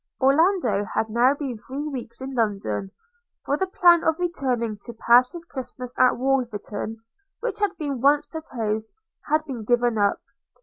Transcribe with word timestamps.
Orlando 0.19 0.83
had 0.95 1.11
now 1.11 1.35
been 1.35 1.59
three 1.59 1.87
weeks 1.87 2.21
in 2.21 2.31
London; 2.33 2.89
for 3.45 3.55
the 3.55 3.67
plan 3.67 4.03
of 4.03 4.17
returning 4.19 4.77
to 4.81 4.93
pass 4.93 5.31
his 5.33 5.45
Christmas 5.45 5.93
at 5.95 6.17
Wolverton, 6.17 7.03
which 7.41 7.59
had 7.59 7.77
been 7.77 8.01
once 8.01 8.25
proposed, 8.25 8.95
had 9.29 9.45
been 9.45 9.63
given 9.63 9.99
up. 9.99 10.19